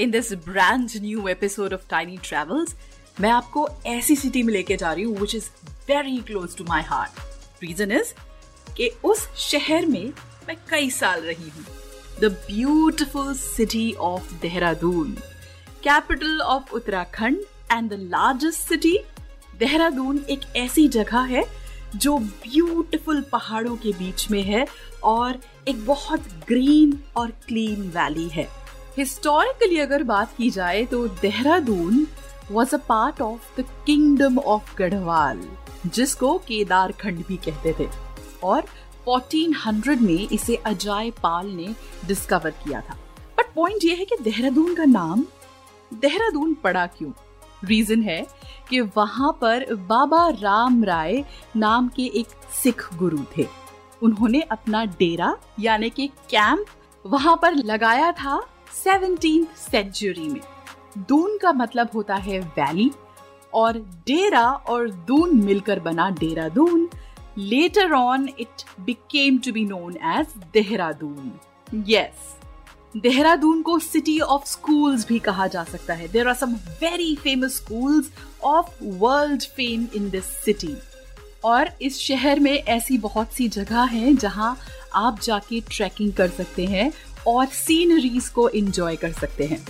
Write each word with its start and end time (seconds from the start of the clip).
In 0.00 0.10
this 0.12 0.32
brand 0.32 0.90
new 0.96 1.28
episode 1.28 1.72
of 1.72 1.80
tiny 1.90 2.16
Travels, 2.16 2.72
मैं 3.20 3.30
आपको 3.30 3.68
ऐसी 3.86 4.16
सिटी 4.16 4.42
में 4.42 4.52
लेके 4.52 4.76
जा 4.76 4.92
रही 4.92 5.04
हूँ 5.04 5.16
which 5.16 5.34
is 5.34 5.44
very 5.88 6.16
close 6.18 6.56
to 6.56 6.64
my 6.64 6.82
heart 6.82 7.20
reason 7.62 7.92
is 7.92 8.12
कि 8.76 8.88
उस 9.04 9.28
शहर 9.36 9.86
में 9.86 10.12
मैं 10.48 10.56
कई 10.70 10.90
साल 10.90 11.20
रही 11.20 11.48
हूँ। 11.48 11.64
The 12.20 12.24
beautiful 12.24 13.34
city 13.34 13.92
of 13.92 14.34
Dehradun 14.34 15.12
capital 15.84 16.40
of 16.40 16.72
Uttarakhand 16.72 17.38
and 17.72 17.90
the 17.90 17.92
largest 17.92 18.68
city 18.68 18.98
Dehradun 19.58 20.24
एक 20.30 20.40
ऐसी 20.56 20.88
जगह 20.88 21.20
है 21.20 21.44
जो 21.96 22.18
ब्यूटिफुल 22.18 23.20
पहाड़ों 23.22 23.76
के 23.76 23.92
बीच 23.92 24.30
में 24.30 24.42
है 24.42 24.66
और 25.04 25.40
एक 25.68 25.86
बहुत 25.86 26.28
ग्रीन 26.48 26.98
और 27.16 27.30
क्लीन 27.30 27.82
वैली 27.90 28.28
है। 28.28 28.65
हिस्टोरिकली 28.96 29.78
अगर 29.78 30.02
बात 30.02 30.32
की 30.36 30.50
जाए 30.50 30.84
तो 30.84 31.08
Dehradun 31.08 32.06
was 32.52 32.74
a 32.74 32.78
part 32.78 33.20
of 33.20 33.60
the 33.60 33.64
kingdom 33.86 34.38
of 34.38 34.76
Garhwal 34.76 35.42
जिसको 35.86 36.38
केदार 36.38 36.92
खंड 36.92 37.24
भी 37.26 37.36
कहते 37.36 37.74
थे। 37.80 37.88
और 38.44 38.64
1400 39.08 40.00
में 40.00 40.28
इसे 40.28 40.56
अजय 40.56 41.12
पाल 41.22 41.46
ने 41.46 41.74
डिस्कवर 42.06 42.50
किया 42.50 42.80
था। 42.80 42.96
बट 43.38 43.52
पॉइंट 43.54 43.84
ये 43.84 43.94
है 43.94 44.04
कि 44.04 44.16
देहरादून 44.22 44.74
का 44.74 44.84
नाम 44.84 45.26
देहरादून 45.94 46.54
पड़ा 46.54 46.86
क्यों? 46.86 47.12
रीजन 47.64 48.02
है 48.02 48.26
कि 48.70 48.80
वहाँ 48.80 49.32
पर 49.40 49.74
बाबा 49.74 50.28
राम 50.28 50.84
राय 50.84 51.24
नाम 51.56 51.88
के 51.88 52.02
एक 52.02 52.28
सिख 52.62 52.88
गुरु 52.94 53.20
थे। 53.38 53.46
उन्होंने 54.02 54.40
अपना 54.40 54.84
डेरा, 54.84 55.36
यानी 55.60 55.90
कि 55.90 56.06
कैंप 56.30 56.66
वहाँ 57.06 57.38
पर 57.42 57.54
लगाया 57.54 58.12
था 58.12 58.42
सेवनटीन 58.74 59.46
सेंचुरी 59.70 60.28
में। 60.28 60.40
दून 60.98 61.36
का 61.38 61.52
मतलब 61.52 61.90
होता 61.94 62.14
है 62.14 62.40
वैली, 62.40 62.90
और 63.54 63.78
डेरा 64.06 64.46
और 64.68 64.90
दून 64.90 65.36
मिलकर 65.44 65.80
बना 65.80 66.10
Dehradun. 66.10 66.88
Later 67.38 67.92
on 67.92 68.28
it 68.40 68.62
became 68.80 69.38
to 69.38 69.52
be 69.52 69.64
known 69.64 69.96
as 70.16 70.34
Dehradun. 70.52 71.32
Yes 71.88 72.34
Dehradun 72.96 73.62
को 73.62 73.78
सिटी 73.78 74.18
ऑफ़ 74.20 74.46
स्कूल्स 74.46 75.06
भी 75.06 75.18
कहा 75.18 75.46
जा 75.46 75.64
सकता 75.64 75.94
है। 75.94 76.08
There 76.08 76.28
are 76.28 76.34
some 76.34 76.54
very 76.82 77.14
famous 77.16 77.56
schools 77.56 78.10
of 78.44 78.82
world 78.82 79.42
fame 79.46 79.86
in 79.94 80.10
this 80.10 80.24
city 80.44 80.74
और 81.44 81.70
इस 81.82 81.98
शहर 81.98 82.40
में 82.40 82.52
ऐसी 82.52 82.98
बहुत 82.98 83.32
सी 83.32 83.48
जगह 83.48 83.82
हैं 83.84 84.16
जहाँ 84.16 84.56
आप 84.94 85.20
जाके 85.20 85.60
ट्रैकिंग 85.70 86.12
कर 86.12 86.28
सकते 86.28 86.64
हैं। 86.64 86.90
और 87.26 87.46
सीनरीज 87.46 88.28
को 88.28 88.48
एंजॉय 88.48 88.96
कर 88.96 89.12
सकते 89.12 89.44
हैं। 89.44 89.64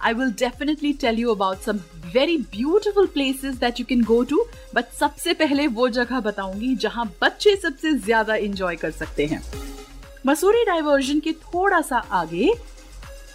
I 0.00 0.12
will 0.12 0.30
definitely 0.38 0.92
tell 0.92 1.18
you 1.18 1.34
about 1.34 1.58
some 1.60 1.80
very 2.14 2.36
beautiful 2.52 3.06
places 3.06 3.54
that 3.56 3.80
you 3.80 3.86
can 3.88 4.02
go 4.04 4.22
to 4.24 4.44
but 4.74 4.92
सबसे 4.98 5.34
पहले 5.34 5.66
वो 5.68 5.88
जगह 5.90 6.20
बताऊँगी 6.20 6.74
जहाँ 6.76 7.06
बच्चे 7.22 7.56
सबसे 7.56 7.92
ज़्यादा 7.94 8.34
इंजॉय 8.36 8.76
कर 8.76 8.90
सकते 8.90 9.26
हैं। 9.26 9.42
मसूरी 10.26 10.64
डाइवर्जन 10.64 11.20
के 11.20 11.32
थोड़ा 11.34 11.80
सा 11.80 11.98
आगे 12.12 12.52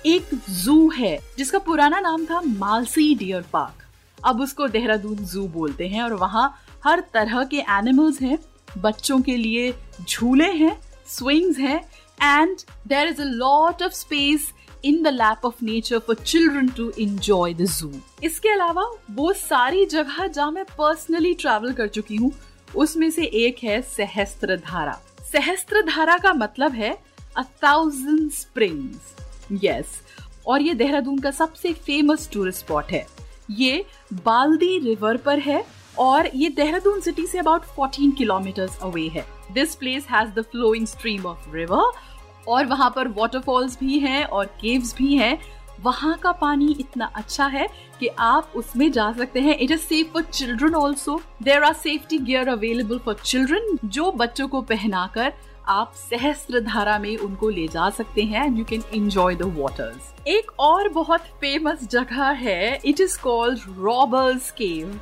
एक 0.05 0.29
जू 0.63 0.89
है, 0.89 1.17
जिसका 1.37 1.59
पुराना 1.59 1.99
नाम 1.99 2.25
था 2.25 2.41
मालसी 2.41 3.13
डियर 3.15 3.43
पार्क 3.53 3.83
अब 4.17 4.41
उसको 4.41 4.67
देहरादून 4.67 5.15
जू 5.25 5.47
बोलते 5.49 5.87
हैं 5.87 6.01
और 6.01 6.13
वहाँ 6.15 6.53
हर 6.85 6.99
तरह 7.13 7.43
के 7.43 7.57
एनिमल्स 7.71 8.21
हैं, 8.21 8.37
बच्चों 8.77 9.19
के 9.21 9.35
लिए 9.37 9.73
झूले 10.01 10.49
हैं 10.53 10.79
स्विंग्स 11.09 11.57
हैं 11.59 11.79
and 12.17 12.57
there 12.87 13.07
is 13.07 13.21
a 13.21 13.25
lot 13.25 13.83
of 13.83 13.93
space 13.93 14.51
in 14.85 15.01
the 15.03 15.07
lap 15.13 15.45
of 15.45 15.63
nature 15.63 15.99
for 15.99 16.15
children 16.17 16.67
to 16.77 16.91
enjoy 16.99 17.53
the 17.53 17.65
zoo 17.69 17.91
इसके 18.23 18.49
अलावा 18.49 18.85
वो 19.11 19.31
सारी 19.35 19.85
जगह 19.87 20.25
जहाँ 20.27 20.51
मैं 20.51 20.65
पर्सनली 20.77 21.33
ट्रैवल 21.35 21.73
कर 21.73 21.87
चुकी 21.89 22.15
हूँ 22.15 22.31
उसमें 22.75 23.09
से 23.11 23.25
एक 23.37 23.63
है 23.63 23.81
सहस्त्र 23.89 24.57
धारा 24.65 24.99
सहस्त्र 25.31 25.81
धारा 25.85 26.17
का 26.17 26.33
मतलब 26.35 26.71
है 26.73 26.97
अ 27.37 27.43
थाउज़ेंड 27.63 28.29
स्प्रिंग्स 28.31 29.15
यस 29.63 30.01
और 30.47 30.61
ये 30.61 30.73
देहरादून 30.73 31.17
का 31.19 31.31
सबसे 31.31 31.73
फ़ेमस 31.75 32.29
टूरिस्ट 32.33 32.59
स्पॉट 32.59 32.91
है 32.91 33.05
ये 33.51 33.85
बाल्दी 34.15 34.77
रिवर 34.79 35.17
पर 35.17 35.39
है 35.39 35.63
और 35.99 36.29
ये 36.35 36.49
देहरादून 36.49 36.99
सिटी 37.01 37.25
से 37.27 37.37
अबाउट 37.39 37.65
14 37.77 38.11
किलोमीटर्स 38.11 38.79
अवे 38.83 39.07
है. 39.07 39.25
This 39.51 39.75
place 39.75 40.07
has 40.11 40.29
the 40.29 40.41
flowing 40.41 40.85
stream 40.87 41.25
of 41.25 41.55
river 41.55 41.91
और 42.47 42.65
वहाँ 42.65 42.89
पर 42.95 43.07
वाटरफॉल्स 43.07 43.77
भी 43.79 43.99
हैं 43.99 44.23
और 44.25 44.45
केव्स 44.61 44.95
भी 44.97 45.15
हैं. 45.15 45.37
वहाँ 45.81 46.17
का 46.17 46.31
पानी 46.31 46.75
इतना 46.79 47.11
अच्छा 47.15 47.45
है 47.47 47.67
कि 47.99 48.07
आप 48.19 48.51
उसमें 48.55 48.91
जा 48.91 49.11
सकते 49.13 49.39
हैं. 49.39 49.57
It 49.57 49.71
is 49.71 49.81
safe 49.81 50.07
for 50.13 50.23
children 50.23 50.75
also 50.75 51.19
there 51.43 51.63
are 51.63 51.73
safety 51.73 52.17
gear 52.19 52.47
available 52.49 52.99
for 52.99 53.15
children 53.25 53.77
जो 53.85 54.11
बच्चों 54.11 54.47
को 54.47 54.61
पहनाकर 54.61 55.33
आप 55.69 55.93
सहस्त्र 55.95 56.59
धारा 56.59 56.97
में 56.99 57.17
उनको 57.17 57.49
ले 57.49 57.67
जा 57.67 57.89
सकते 57.89 58.23
हैं 58.23 58.45
and 58.45 58.57
you 58.59 58.65
can 58.65 58.83
enjoy 58.93 59.35
the 59.35 59.53
waters 59.57 60.13
एक 60.27 60.51
और 60.59 60.89
बहुत 60.89 61.21
फ़ेमस 61.41 61.87
जगह 61.89 62.23
है. 62.23 62.79
It 62.85 62.99
is 63.01 63.19
called 63.21 63.59
robbers 63.79 64.51
cave 64.51 64.99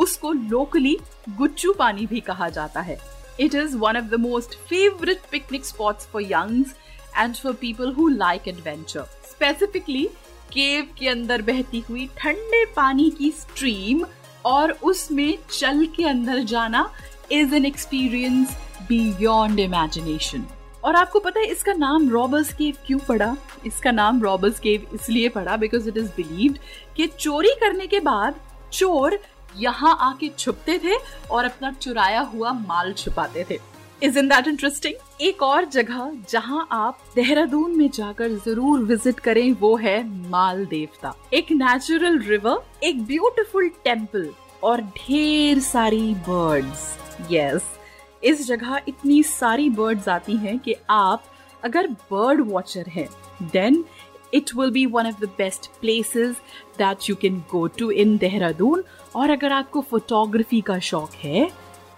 उसको 0.00 0.32
लोकली 0.32 0.96
गुच्चू 1.38 1.72
पानी 1.78 2.06
भी 2.06 2.20
कहा 2.20 2.48
जाता 2.48 2.80
है। 2.80 2.98
It 3.40 3.54
is 3.54 3.76
one 3.76 3.96
of 3.96 4.04
the 4.04 4.20
most 4.20 4.54
favourite 4.68 5.20
picnic 5.30 5.64
spots 5.66 6.06
for 6.12 6.22
youngs 6.22 6.74
and 7.16 7.34
for 7.34 7.52
people 7.60 7.92
who 7.92 8.08
like 8.08 8.48
adventure 8.48 9.04
specifically 9.30 10.04
cave 10.52 10.86
के 10.98 11.08
अंदर 11.08 11.42
बहती 11.42 11.80
हुई 11.88 12.08
ठंडे 12.18 12.64
पानी 12.76 13.10
की 13.18 13.30
स्ट्रीम 13.30 14.04
और 14.46 14.70
उसमें 14.82 15.38
चल 15.50 15.84
के 15.96 16.04
अंदर 16.04 16.42
जाना 16.44 16.90
is 17.32 17.54
an 17.54 17.66
experience 17.66 18.56
beyond 18.88 19.60
imagination 19.60 20.44
और 20.84 20.96
आपको 20.96 21.20
पता 21.20 21.40
है, 21.40 21.46
इसका 21.46 21.72
नाम 21.72 22.08
रॉबर्स 22.10 22.52
केव 22.54 22.74
क्यों 22.86 22.98
पड़ा? 22.98 23.36
इसका 23.66 23.90
नाम 23.90 24.22
रॉबर्स 24.22 24.58
केव 24.60 24.86
इसलिए 24.94 25.28
पड़ा 25.28 25.56
बिकॉज़ 25.56 25.88
इट 25.88 25.96
इज़ 25.96 26.08
बिलीव्ड 26.16 26.58
कि 26.96 27.06
चोरी 27.18 27.54
करने 27.60 27.86
के 27.86 28.00
बाद 28.00 28.40
चोर 28.72 29.18
यहाँ 29.56 29.96
आके 30.02 30.28
छुपते 30.38 30.78
थे 30.78 30.96
और 31.30 31.44
अपना 31.44 31.72
चुराया 31.72 32.20
हुआ 32.34 32.52
माल 32.52 32.92
छुपाते 32.92 33.44
थे। 33.50 33.58
इज़ 34.02 34.18
इन 34.18 34.28
दैट 34.28 34.48
इंटरेस्टिंग 34.48 34.94
एक 35.20 35.42
और 35.42 35.64
जगह 35.66 36.10
जहाँ 36.30 36.66
आप 36.72 36.98
देहरादून 37.14 37.76
में 37.76 37.88
जाकर 37.90 38.34
ज़रूर 38.36 38.80
विज़िट 38.80 39.20
करें, 39.20 39.52
वो 39.52 39.76
है 39.76 40.02
माल 40.30 40.64
देवता। 40.66 41.14
एक 41.34 41.52
नेचुरल 41.52 42.18
रिवर 42.20 42.84
एक 42.84 43.02
ब्यूटिफुल 43.06 43.68
टेंपल 43.84 44.30
और 44.64 44.80
ढेर 44.80 45.58
सारी 45.60 46.14
बर्ड्स 46.28 46.96
यस 47.30 47.76
इस 48.22 48.46
जगह 48.46 48.80
इतनी 48.88 49.22
सारी 49.22 49.68
बर्ड्स 49.70 50.08
आती 50.08 50.36
हैं 50.36 50.58
कि 50.58 50.74
आप 50.90 51.24
अगर 51.62 51.86
बर्ड 52.12 52.40
वॉचर 52.48 52.88
हैं 52.88 53.08
then 53.42 53.84
it 54.34 54.54
will 54.56 54.70
be 54.70 54.84
one 54.86 55.06
of 55.06 55.20
the 55.20 55.28
best 55.38 55.70
places 55.82 56.34
that 56.78 57.08
you 57.08 57.14
can 57.16 57.38
go 57.50 57.66
to 57.78 57.90
in 57.90 58.16
Dehradun 58.18 58.84
और 59.16 59.30
अगर 59.30 59.52
आपको 59.52 59.80
फोटोग्राफी 59.80 60.60
का 60.60 60.78
शौक 60.78 61.14
है 61.14 61.48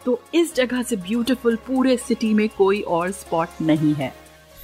तो 0.05 0.21
इस 0.35 0.55
जगह 0.55 0.83
से 0.83 0.97
ब्यूटीफुल 0.99 1.57
पूरे 1.67 1.97
सिटी 1.97 2.33
में 2.35 2.49
कोई 2.49 2.81
और 2.81 3.11
स्पॉट 3.13 3.61
नहीं 3.63 3.95
है। 3.95 4.13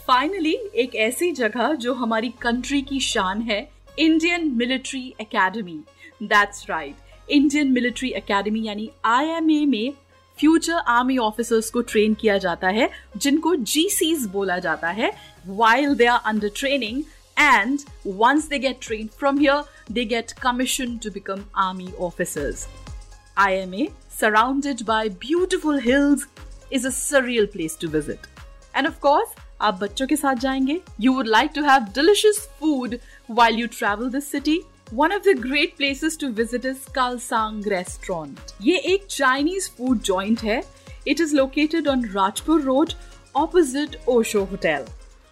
फाइनली 0.06 0.54
एक 0.74 0.94
ऐसी 0.94 1.30
जगह 1.32 1.72
जो 1.74 1.94
हमारी 1.94 2.28
कंट्री 2.40 2.80
की 2.82 3.00
शान 3.00 3.40
है 3.42 3.60
Indian 3.98 4.50
Military 4.56 5.02
Academy 5.20 5.78
that's 6.22 6.66
right 6.70 7.30
Indian 7.30 7.72
Military 7.72 8.10
Academy 8.12 8.66
यानी 8.66 8.90
आईएमए 9.04 9.64
में 9.66 9.92
फ्यूचर 10.38 10.72
आर्मी 10.72 11.16
ऑफिसर्स 11.18 11.70
को 11.70 11.80
ट्रेन 11.80 12.14
किया 12.14 12.36
जाता 12.38 12.68
है, 12.68 12.88
जिनको 13.16 13.54
जीसीज 13.54 14.26
बोला 14.26 14.58
जाता 14.58 14.88
है। 14.88 15.10
While 15.46 15.94
they 15.94 16.06
are 16.06 16.20
under 16.24 16.50
training 16.56 17.02
and 17.37 17.85
once 18.03 18.47
they 18.47 18.59
get 18.59 18.81
trained 18.81 19.13
from 19.13 19.37
here, 19.37 19.63
they 19.89 20.05
get 20.05 20.33
commissioned 20.37 21.01
to 21.01 21.11
become 21.11 21.45
army 21.55 21.93
officers. 21.97 22.67
IMA, 23.37 23.87
surrounded 24.09 24.85
by 24.85 25.09
beautiful 25.09 25.77
hills, 25.79 26.27
is 26.71 26.85
a 26.85 26.89
surreal 26.89 27.51
place 27.51 27.75
to 27.77 27.87
visit. 27.87 28.27
And 28.73 28.87
of 28.87 28.99
course, 29.01 29.37
आप 29.61 29.79
बच्चों 29.79 30.05
के 30.07 30.15
साथ 30.15 30.35
जाएंगे 30.41 30.79
you 31.01 31.13
would 31.13 31.27
like 31.27 31.51
to 31.55 31.63
have 31.63 31.81
delicious 31.95 32.39
food 32.59 32.97
while 33.31 33.59
you 33.59 33.67
travel 33.73 34.09
this 34.11 34.31
city 34.31 34.57
one 34.93 35.11
of 35.13 35.21
the 35.27 35.37
great 35.39 35.75
places 35.77 36.17
to 36.21 36.27
visit 36.39 36.65
is 36.65 36.85
Kalsang 36.95 37.67
restaurant 37.73 38.51
ये 38.61 38.77
एक 38.93 39.05
Chinese 39.09 39.69
food 39.77 40.01
joint 40.11 40.43
है 40.43 40.61
it 41.07 41.21
is 41.21 41.33
located 41.33 41.87
on 41.87 42.05
Rajpur 42.15 42.61
road 42.61 42.93
opposite 43.35 43.95
Osho 44.07 44.45
Hotel. 44.45 44.85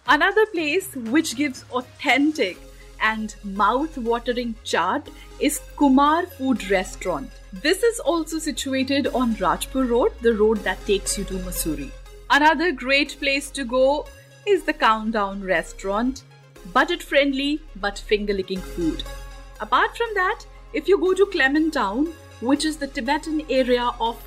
Another 0.07 0.45
place 0.45 0.95
which 0.95 1.35
gives 1.35 1.65
authentic 1.71 2.59
and 3.01 3.35
mouth-watering 3.43 4.53
chaat 4.63 5.07
is 5.39 5.61
Kumar 5.77 6.27
Food 6.27 6.69
Restaurant. 6.69 7.31
This 7.51 7.81
is 7.81 7.99
also 7.99 8.37
situated 8.37 9.07
on 9.07 9.33
Rajpur 9.35 9.89
Road, 9.89 10.11
the 10.21 10.35
road 10.35 10.59
that 10.59 10.85
takes 10.85 11.17
you 11.17 11.23
to 11.23 11.33
Mussoorie. 11.39 11.89
Another 12.29 12.71
great 12.71 13.17
place 13.19 13.49
to 13.49 13.63
go 13.63 14.05
is 14.45 14.63
the 14.63 14.73
Countdown 14.73 15.43
Restaurant, 15.43 16.23
budget 16.71 17.01
friendly 17.01 17.59
but 17.77 17.97
finger 17.97 18.33
licking 18.33 18.61
food. 18.61 19.03
Apart 19.59 19.97
from 19.97 20.13
that, 20.13 20.45
if 20.73 20.87
you 20.87 20.99
go 20.99 21.15
to 21.15 21.25
Clement 21.25 21.73
Town, 21.73 22.13
which 22.41 22.63
is 22.63 22.77
the 22.77 22.87
Tibetan 22.87 23.41
area 23.49 23.89
of 23.99 24.17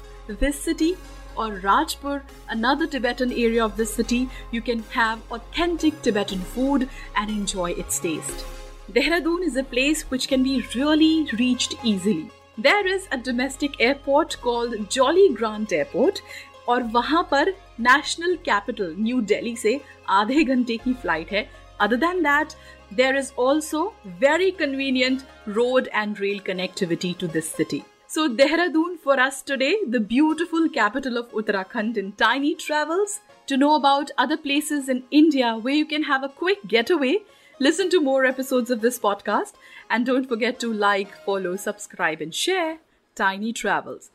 this 0.40 0.60
city, 0.60 0.96
or 1.37 1.59
Rajpur, 1.61 2.21
another 2.49 2.87
Tibetan 2.87 3.31
area 3.31 3.63
of 3.65 3.77
this 3.77 3.93
city, 3.93 4.29
you 4.51 4.61
can 4.61 4.83
have 4.91 5.21
authentic 5.31 6.01
Tibetan 6.01 6.39
food 6.39 6.89
and 7.15 7.29
enjoy 7.29 7.71
its 7.71 7.99
taste. 7.99 8.45
Dehradun 8.91 9.43
is 9.43 9.55
a 9.55 9.63
place 9.63 10.03
which 10.11 10.27
can 10.27 10.43
be 10.43 10.65
really 10.75 11.27
reached 11.39 11.75
easily. 11.83 12.29
There 12.57 12.85
is 12.85 13.07
a 13.11 13.17
domestic 13.17 13.79
airport 13.81 14.39
called 14.41 14.89
Jolly 14.89 15.29
Grant 15.33 15.71
Airport 15.73 16.21
और 16.69 16.83
वहां 16.91 17.23
पर 17.31 17.53
national 17.79 18.35
capital 18.45 18.95
new 18.99 19.21
Delhi 19.31 19.55
से 19.55 19.79
आधे 20.09 20.43
घंटे 20.43 20.77
की 20.83 20.93
flight 21.01 21.31
है 21.31 21.47
other 21.81 21.97
than 22.03 22.21
that 22.23 22.53
there 22.97 23.17
is 23.17 23.31
also 23.39 23.81
very 24.21 24.51
convenient 24.59 25.21
road 25.49 25.87
and 25.93 26.19
rail 26.21 26.39
connectivity 26.47 27.15
to 27.19 27.27
this 27.33 27.51
city 27.55 27.81
So, 28.10 28.26
Dehradun 28.26 28.98
for 28.98 29.20
us 29.20 29.42
today, 29.42 29.76
the 29.86 30.00
beautiful 30.00 30.66
capital 30.70 31.18
of 31.18 31.30
Uttarakhand 31.30 31.98
in 31.98 32.12
tiny 32.12 32.54
travels. 32.54 33.20
To 33.48 33.58
know 33.58 33.74
about 33.74 34.10
other 34.16 34.38
places 34.38 34.88
in 34.88 35.02
India 35.10 35.58
where 35.58 35.74
you 35.74 35.84
can 35.84 36.04
have 36.04 36.24
a 36.24 36.30
quick 36.30 36.66
getaway, 36.66 37.18
listen 37.58 37.90
to 37.90 38.00
more 38.00 38.24
episodes 38.24 38.70
of 38.70 38.80
this 38.80 38.98
podcast 38.98 39.52
and 39.90 40.06
don't 40.06 40.26
forget 40.26 40.58
to 40.60 40.72
like, 40.72 41.14
follow, 41.26 41.56
subscribe, 41.56 42.22
and 42.22 42.34
share 42.34 42.78
Tiny 43.14 43.52
Travels. 43.52 44.08